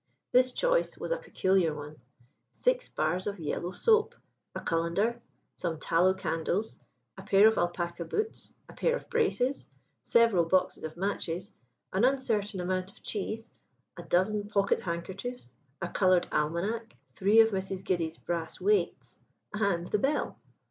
This 0.31 0.51
choice 0.51 0.97
was 0.97 1.11
a 1.11 1.17
peculiar 1.17 1.75
one 1.75 1.97
six 2.51 2.87
bars 2.89 3.27
of 3.27 3.39
yellow 3.39 3.71
soap, 3.71 4.15
a 4.55 4.59
cullender, 4.59 5.19
some 5.57 5.79
tallow 5.79 6.15
candles, 6.15 6.75
a 7.19 7.21
pair 7.21 7.47
of 7.47 7.55
alpaca 7.59 8.03
boots, 8.03 8.51
a 8.67 8.73
pair 8.73 8.95
of 8.95 9.07
braces, 9.11 9.67
several 10.01 10.45
boxes 10.45 10.83
of 10.83 10.97
matches, 10.97 11.51
an 11.93 12.03
uncertain 12.03 12.59
amount 12.59 12.89
of 12.89 13.03
cheese, 13.03 13.51
a 13.95 14.01
dozen 14.01 14.49
pocket 14.49 14.81
handkerchiefs, 14.81 15.53
a 15.83 15.87
coloured 15.87 16.27
almanack, 16.31 16.93
three 17.13 17.39
of 17.39 17.51
Mrs. 17.51 17.83
Giddy's 17.85 18.17
brass 18.17 18.59
weights, 18.59 19.19
and 19.53 19.85
the 19.89 19.99
bell. 19.99 20.39